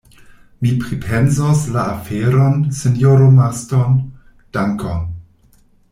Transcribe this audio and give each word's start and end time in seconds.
Mi 0.61 0.71
pripensos 0.83 1.61
la 1.75 1.83
aferon, 1.91 2.57
sinjoro 2.79 3.27
Marston; 3.37 3.97
dankon. 4.59 5.05